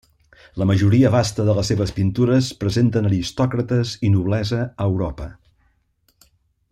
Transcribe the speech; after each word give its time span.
La 0.59 0.65
majoria 0.69 1.11
vasta 1.15 1.45
de 1.49 1.53
les 1.59 1.69
seves 1.73 1.93
pintures 1.99 2.49
presenten 2.63 3.09
aristòcrates 3.11 3.93
i 4.09 4.11
noblesa 4.15 4.59
a 4.65 4.89
Europa. 4.93 5.29